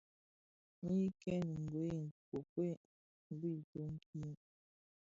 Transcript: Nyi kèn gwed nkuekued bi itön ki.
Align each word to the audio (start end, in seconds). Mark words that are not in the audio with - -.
Nyi 0.93 1.05
kèn 1.21 1.45
gwed 1.71 1.97
nkuekued 2.05 2.77
bi 3.39 3.49
itön 3.59 3.93
ki. 4.05 4.21